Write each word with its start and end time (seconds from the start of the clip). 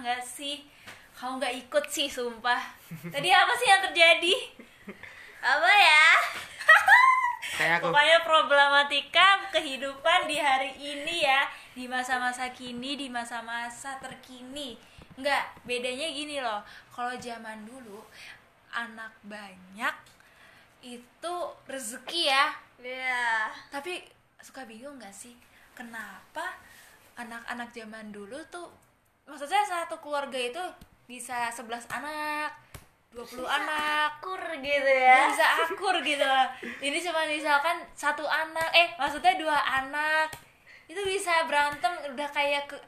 nggak 0.00 0.22
sih? 0.24 0.64
Kamu 1.14 1.36
nggak 1.36 1.54
ikut 1.68 1.84
sih, 1.92 2.08
sumpah. 2.08 2.60
Tadi 3.12 3.28
apa 3.28 3.52
sih 3.54 3.68
yang 3.68 3.82
terjadi? 3.84 4.34
Apa 5.44 5.70
ya? 5.70 6.08
Kayak 7.60 7.74
aku. 7.80 7.92
Pokoknya 7.92 8.18
problematika 8.24 9.28
kehidupan 9.52 10.24
di 10.24 10.40
hari 10.40 10.72
ini 10.80 11.24
ya, 11.28 11.44
di 11.76 11.84
masa-masa 11.84 12.48
kini, 12.56 12.96
di 12.96 13.12
masa-masa 13.12 14.00
terkini. 14.00 14.80
Enggak, 15.20 15.52
bedanya 15.68 16.08
gini 16.08 16.40
loh. 16.40 16.64
Kalau 16.88 17.12
zaman 17.20 17.68
dulu 17.68 18.00
anak 18.72 19.12
banyak 19.28 19.94
itu 20.80 21.34
rezeki 21.68 22.32
ya. 22.32 22.46
Iya. 22.80 23.52
Tapi 23.68 24.00
suka 24.40 24.64
bingung 24.64 24.96
gak 24.96 25.12
sih 25.12 25.36
kenapa 25.76 26.56
anak-anak 27.16 27.68
zaman 27.76 28.08
dulu 28.08 28.40
tuh 28.48 28.72
maksudnya 29.30 29.62
satu 29.62 30.02
keluarga 30.02 30.36
itu 30.36 30.62
bisa 31.06 31.48
11 31.54 31.86
anak 31.86 32.50
20 33.10 33.42
anak. 33.42 34.22
Kur 34.22 34.38
gitu 34.62 34.90
ya. 34.90 35.30
bisa 35.34 35.46
akur 35.66 35.96
gitu. 36.02 36.26
Ini 36.78 36.98
cuma 37.02 37.26
misalkan 37.26 37.82
satu 37.94 38.22
anak 38.22 38.70
eh 38.70 38.94
maksudnya 38.94 39.34
dua 39.34 39.58
anak 39.58 40.30
itu 40.86 40.98
bisa 41.06 41.46
berantem 41.46 41.90
udah 42.10 42.28
kayak 42.30 42.66
ke 42.70 42.78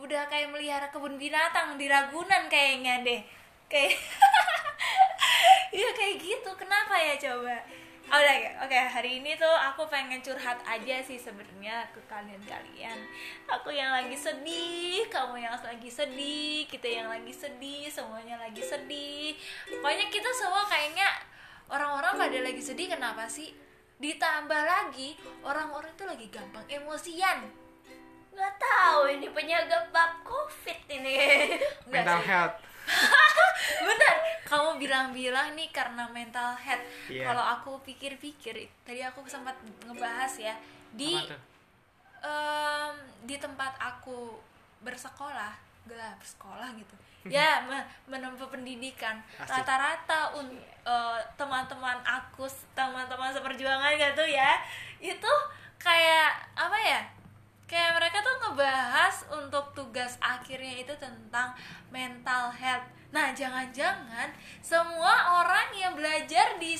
udah 0.00 0.28
kayak 0.28 0.52
melihara 0.52 0.88
kebun 0.92 1.16
binatang 1.16 1.80
di 1.80 1.88
Ragunan 1.88 2.48
kayaknya 2.52 3.00
deh. 3.00 3.20
Kayak 3.72 3.96
iya 5.72 5.88
kayak 5.98 6.16
gitu. 6.20 6.50
Kenapa 6.60 7.00
ya 7.00 7.16
coba 7.16 7.56
Oh, 8.08 8.16
udah 8.16 8.36
ya? 8.40 8.50
oke 8.64 8.72
hari 8.72 9.20
ini 9.20 9.36
tuh 9.36 9.52
aku 9.52 9.84
pengen 9.92 10.24
curhat 10.24 10.56
aja 10.64 10.96
sih 11.04 11.20
sebenarnya 11.20 11.84
ke 11.92 12.00
kalian-kalian 12.08 12.96
aku 13.44 13.68
yang 13.68 13.92
lagi 13.92 14.16
sedih 14.16 15.04
kamu 15.12 15.44
yang 15.44 15.52
lagi 15.52 15.92
sedih 15.92 16.64
kita 16.72 16.88
yang 16.88 17.12
lagi 17.12 17.28
sedih 17.28 17.84
semuanya 17.92 18.40
lagi 18.40 18.64
sedih 18.64 19.36
pokoknya 19.68 20.08
kita 20.08 20.30
semua 20.32 20.64
kayaknya 20.64 21.04
orang-orang 21.68 22.16
pada 22.16 22.38
lagi 22.40 22.62
sedih 22.64 22.88
kenapa 22.88 23.28
sih 23.28 23.52
ditambah 24.00 24.62
lagi 24.64 25.12
orang-orang 25.44 25.92
itu 25.92 26.04
lagi 26.08 26.26
gampang 26.32 26.64
emosian 26.64 27.44
Nggak 28.38 28.54
tahu 28.54 29.10
ini 29.10 29.26
penyebab 29.34 30.22
covid 30.22 30.78
ini. 30.86 31.18
Mental 31.90 32.22
health. 32.22 32.54
kamu 34.48 34.80
bilang-bilang 34.80 35.52
nih 35.52 35.68
karena 35.68 36.08
mental 36.08 36.56
health. 36.56 36.80
Iya. 37.06 37.24
kalau 37.26 37.44
aku 37.44 37.70
pikir-pikir 37.84 38.54
tadi 38.80 39.00
aku 39.00 39.20
sempat 39.24 39.52
ngebahas 39.84 40.32
ya 40.40 40.56
di 40.90 41.12
em, 42.18 42.94
di 43.22 43.36
tempat 43.36 43.76
aku 43.78 44.40
bersekolah 44.80 45.52
gelar 45.84 46.16
bersekolah 46.16 46.72
gitu. 46.74 46.96
Ya 47.28 47.60
me- 47.62 47.84
menempuh 48.06 48.48
pendidikan. 48.48 49.20
Rata-rata 49.58 50.32
un- 50.32 50.56
eh, 50.82 51.20
teman-teman 51.34 51.98
aku 52.00 52.46
teman-teman 52.72 53.28
seperjuangan 53.28 53.92
gitu 53.92 54.24
ya 54.24 54.56
itu 54.98 55.32
kayak 55.76 56.32
apa 56.54 56.74
ya 56.74 57.00
kayak 57.64 57.94
mereka 57.94 58.18
tuh 58.18 58.34
ngebahas 58.40 59.14
untuk 59.30 59.70
tugas 59.72 60.16
akhirnya 60.18 60.74
itu 60.78 60.94
tentang 60.96 61.52
mental 61.88 62.48
health 62.50 62.88
nah 63.08 63.32
jangan-jangan 63.32 64.28
semua 64.60 65.12
orang 65.34 65.72
yang 65.72 65.92
belajar 65.92 66.56
di 66.56 66.76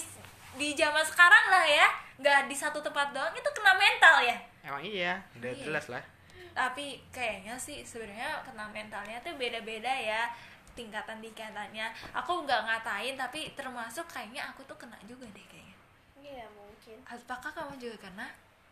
di 0.54 0.72
zaman 0.72 1.00
sekarang 1.02 1.46
lah 1.48 1.64
ya 1.64 1.86
nggak 2.16 2.46
di 2.46 2.54
satu 2.54 2.78
tempat 2.78 3.10
doang 3.10 3.32
itu 3.32 3.50
kena 3.50 3.72
mental 3.74 4.20
ya 4.20 4.36
Emang 4.60 4.82
iya, 4.82 5.16
udah 5.34 5.48
Iya. 5.48 5.64
jelas 5.64 5.86
lah. 5.88 6.04
tapi 6.52 7.00
kayaknya 7.08 7.54
sih 7.56 7.80
sebenarnya 7.80 8.42
kena 8.42 8.66
mentalnya 8.68 9.16
tuh 9.18 9.32
beda-beda 9.34 9.88
ya 9.88 10.26
tingkatan 10.74 11.18
tingkatannya 11.18 11.86
aku 12.12 12.42
nggak 12.42 12.60
ngatain 12.62 13.14
tapi 13.14 13.54
termasuk 13.54 14.04
kayaknya 14.04 14.44
aku 14.44 14.60
tuh 14.64 14.74
kena 14.74 14.98
juga 15.02 15.24
deh 15.28 15.46
kayaknya 15.46 15.76
Iya 16.18 16.44
mungkin. 16.50 16.98
apakah 17.04 17.48
kamu 17.48 17.78
juga 17.78 17.96
kena 18.04 18.26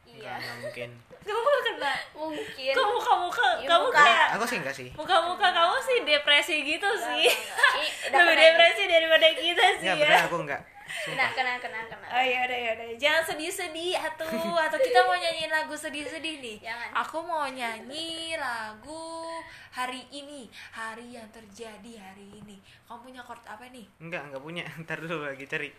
Iya. 0.07 0.15
Enggak, 0.15 0.37
enggak 0.39 0.57
mungkin. 0.63 0.91
kamu 1.27 1.43
kena 1.61 1.95
Mungkin. 2.15 2.73
kamu 2.73 2.97
kamu 2.97 3.27
kamu, 3.29 3.57
Iya, 3.59 3.69
kamu 3.69 3.85
muka. 3.85 3.99
kayak 3.99 4.27
Aku 4.33 4.45
sih 4.47 4.57
enggak 4.57 4.77
sih. 4.77 4.89
muka-muka 4.95 5.49
kamu 5.51 5.77
sih 5.83 5.97
depresi 6.03 6.57
gitu 6.63 6.87
Enggak, 6.87 7.07
sih 7.09 7.27
enggak, 7.27 7.35
enggak. 7.35 7.75
Ih, 7.77 7.91
udah 8.07 8.21
lebih 8.23 8.37
depresi 8.41 8.83
daripada 8.87 9.27
kita 9.33 9.65
sih 9.77 9.85
Enggak, 9.85 9.97
ya 9.97 10.07
bener 10.07 10.23
aku 10.25 10.37
enggak. 10.41 10.63
Kena 10.87 11.27
kena 11.35 11.53
kena 11.59 11.81
kena. 11.85 12.07
Oh 12.09 12.23
iya 12.23 12.47
udah 12.47 12.55
ya 12.57 12.71
udah. 12.73 12.87
Jangan 12.95 13.23
sedih-sedih 13.27 13.99
atau 13.99 14.31
atau 14.67 14.79
kita 14.79 15.03
mau 15.03 15.19
nyanyiin 15.19 15.51
lagu 15.51 15.75
sedih-sedih 15.75 16.39
nih. 16.39 16.57
Jangan. 16.63 16.89
Aku 17.03 17.19
mau 17.21 17.43
nyanyi 17.45 18.39
lagu 18.39 19.27
hari 19.73 20.07
ini, 20.09 20.47
hari 20.71 21.11
yang 21.13 21.27
terjadi 21.29 21.93
hari 21.99 22.39
ini. 22.39 22.63
Kamu 22.87 23.03
punya 23.03 23.21
chord 23.21 23.43
apa 23.43 23.67
nih? 23.67 23.83
Enggak, 23.99 24.31
enggak 24.31 24.39
punya. 24.41 24.63
Ntar 24.79 25.03
dulu 25.03 25.27
lagi 25.27 25.43
cari. 25.45 25.71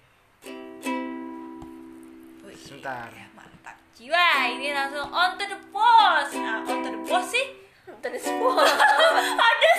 Wih, 2.44 2.58
Sebentar. 2.60 3.08
ya. 3.10 3.28
Jiwa, 3.98 4.54
ini 4.54 4.78
langsung 4.78 5.10
on 5.10 5.42
to 5.42 5.46
the 5.50 5.58
post. 5.74 6.38
Nah, 6.38 6.62
on 6.70 6.86
to 6.86 6.90
the 6.94 7.02
post 7.10 7.34
sih. 7.34 7.50
Terus 7.98 8.30
semua. 8.30 8.62
Ada 9.42 9.72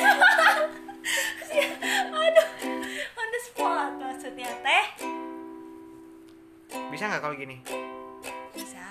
Aduh. 2.11 2.49
On 3.15 3.28
the 3.31 3.41
spot 3.47 3.95
maksudnya 3.95 4.51
teh. 4.59 4.87
Bisa 6.91 7.07
nggak 7.07 7.23
kalau 7.23 7.39
gini? 7.39 7.62
Bisa. 8.51 8.83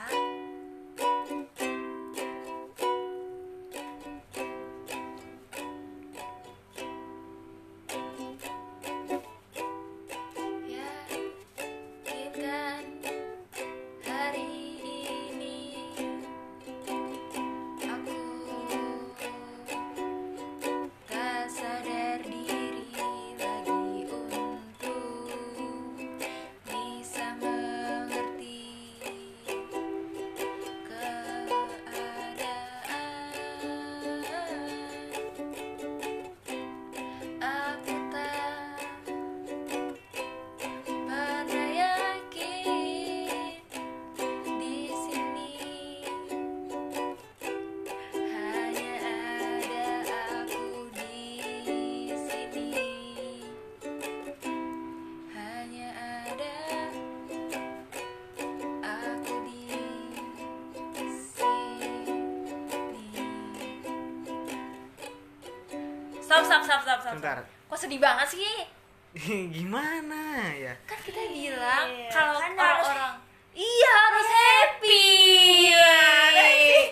Stop 67.09 67.15
stop 67.15 67.39
stop 67.39 67.39
stop 67.39 67.39
Bentar. 67.39 67.69
kok 67.69 67.79
sedih 67.79 67.99
banget 67.99 68.27
sih 68.29 68.55
Gimana 69.55 70.21
ya? 70.53 70.73
kan 70.83 70.99
kita 70.99 71.21
bilang 71.27 71.87
Iya, 71.87 72.11
kalau 72.11 72.37
kan 72.37 72.51
orang-orang 72.53 73.13
iya 73.53 73.89
harus 73.89 74.27
happy 74.29 75.05
Gimana 75.67 76.43
sih? 76.45 76.83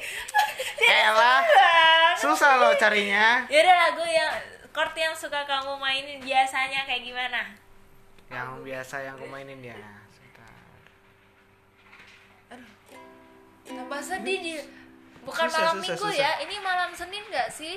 Elah, 0.77 1.41
susah 2.15 2.51
loh 2.55 2.73
carinya. 2.75 3.43
ya 3.45 3.59
udah 3.59 3.75
lagu 3.79 4.03
yang 4.03 4.31
chord 4.67 4.93
yang 4.93 5.13
suka 5.13 5.43
kamu 5.43 5.75
mainin 5.75 6.19
biasanya 6.19 6.83
kayak 6.83 7.03
gimana 7.03 7.41
Yang 8.27 8.49
biasa 8.63 8.95
yang 9.01 9.15
aku 9.15 9.27
mainin 9.27 9.59
ya. 9.61 9.77
Sebentar. 10.07 10.49
tambah 13.65 14.01
sedih 14.01 14.37
di 14.39 14.53
bukan 15.21 15.45
Susah, 15.47 15.57
malam 15.59 15.75
susah, 15.75 15.85
minggu 15.87 16.05
susah. 16.05 16.13
ya 16.15 16.31
ini 16.39 16.55
malam 16.59 16.89
senin 16.91 17.23
nggak 17.25 17.49
sih 17.49 17.75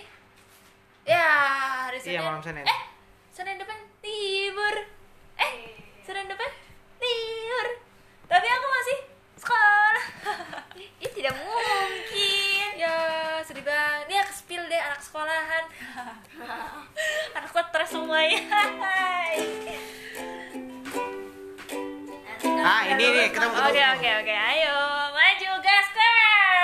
ya 1.09 1.27
hari 1.83 1.97
senin. 1.97 2.15
Iya, 2.15 2.21
malam 2.23 2.43
Senin. 2.43 2.65
eh 2.65 2.81
senin 3.31 3.57
depan 3.57 3.75
libur 4.01 4.77
eh 5.37 5.53
senin 6.03 6.27
depan 6.27 6.51
libur 6.99 7.67
tapi 8.27 8.47
aku 8.47 8.67
masih 8.69 8.99
sekolah. 9.39 10.05
Ih 10.99 11.11
tidak 11.11 11.33
mungkin. 11.35 12.71
ya 12.77 12.95
sedih 13.41 13.65
banget. 13.65 14.07
Ya 14.11 14.23
kespil 14.23 14.61
deh 14.63 14.77
anak 14.79 15.01
sekolahan. 15.01 15.65
Anak 17.35 17.49
stres 17.49 17.89
semuanya 17.89 18.43
Ah, 22.59 22.83
ini 22.85 23.01
nih, 23.07 23.27
ketemu 23.31 23.55
ketemu. 23.55 23.69
oke 23.71 23.83
oke 23.95 24.11
oke. 24.21 24.35
Ayo 24.35 24.77
maju 25.09 25.51
gaskan 25.63 26.13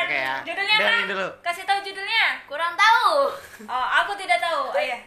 Oke 0.05 0.19
ya, 0.19 0.35
judulnya 0.45 0.77
apa? 0.77 1.07
dulu. 1.07 1.27
kasih 1.41 1.65
tahu 1.65 1.81
judulnya. 1.81 2.27
Kurang 2.45 2.75
tahu. 2.75 3.31
Oh, 3.65 3.87
aku 4.15 4.23
tidak 4.23 4.39
tahu. 4.39 4.63
Oh 4.71 4.79
iya. 4.79 4.99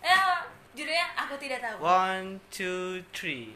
Eh, 0.00 0.20
judulnya 0.72 1.06
aku 1.20 1.36
tidak 1.36 1.60
tahu. 1.60 1.84
One, 1.84 2.40
two, 2.48 3.04
three. 3.12 3.52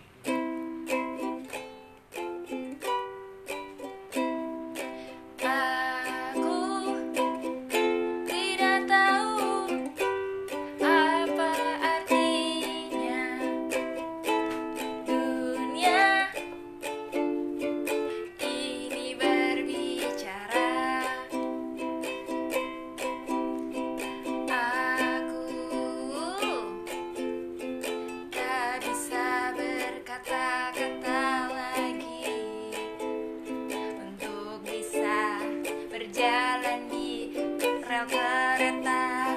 Rel 37.99 38.07
kereta. 38.07 39.35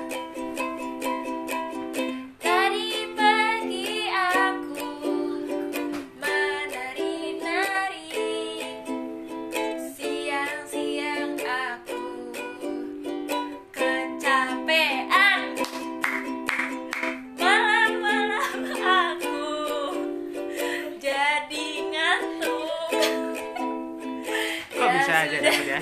Tadi 2.37 3.09
pagi 3.17 4.05
aku 4.13 4.85
menari-nari, 6.21 8.05
siang-siang 9.97 11.41
aku 11.41 12.05
kecapean, 13.73 15.57
malam-malam 17.41 18.61
aku 18.77 19.41
jadi 21.01 21.65
ngantuk. 21.89 22.69
Kok 24.69 24.85
Ya 24.85 24.93
bisa 25.01 25.13
aja 25.25 25.37
dapat 25.49 25.65
ya? 25.65 25.81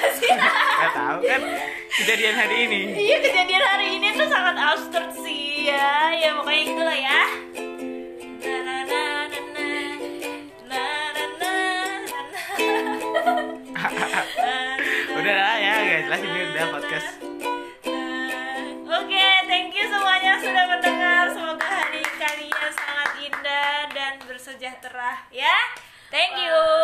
Apa 0.00 0.08
sih 0.16 0.32
Gak 0.80 0.92
tahu 0.96 1.18
kan 1.28 1.40
kejadian 2.00 2.34
hari 2.40 2.56
ini. 2.64 2.80
Iya 2.96 3.16
kejadian 3.20 3.64
hari 3.68 3.86
ini 4.00 4.08
tuh 4.16 4.28
sangat 4.32 4.56
absurd 4.56 5.12
sih 5.20 5.68
ya 5.68 6.16
Ya 6.16 6.32
pokoknya 6.40 6.62
gitu 6.64 6.82
lah 6.82 6.96
ya. 6.96 7.20
Udah 15.20 15.34
lah 15.36 15.56
ya 15.60 15.74
guys, 15.84 16.06
lah 16.08 16.20
ini 16.20 16.40
udah 16.48 16.64
podcast. 16.72 17.08
Oke, 18.88 19.26
thank 19.44 19.76
you 19.76 19.84
semuanya 19.84 20.40
sudah 20.40 20.64
mendengar. 20.64 21.24
Semoga 21.36 21.66
hari 21.68 22.00
kalian 22.16 22.70
sangat 22.72 23.10
indah 23.20 23.76
dan 23.92 24.12
bersejahtera 24.24 25.28
ya. 25.28 25.56
Thank 26.08 26.40
you. 26.40 26.79